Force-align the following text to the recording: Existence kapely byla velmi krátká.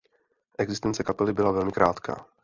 Existence 0.59 1.03
kapely 1.03 1.33
byla 1.33 1.51
velmi 1.51 1.71
krátká. 1.71 2.25